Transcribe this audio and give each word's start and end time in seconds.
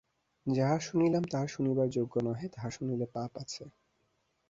যাহা 0.45 0.77
শুনিলাম 0.79 1.23
তাহা 1.31 1.47
শুনিবার 1.47 1.87
যোগ্য 1.89 2.13
নহে, 2.25 2.45
তাহা 2.49 2.69
শুনিলে 2.69 3.05
পাপ 3.13 3.31
আছে। 3.37 3.63